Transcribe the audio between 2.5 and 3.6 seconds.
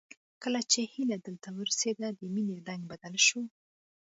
رنګ بدل شو